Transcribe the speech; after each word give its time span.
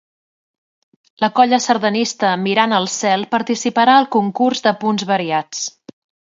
La 1.23 1.27
colla 1.39 1.59
sardanista 1.65 2.31
Mirant 2.45 2.73
al 2.77 2.89
Cel 2.95 3.27
participarà 3.37 3.99
al 3.99 4.09
concurs 4.17 4.65
de 4.71 4.75
punts 4.87 5.07
variats 5.13 5.63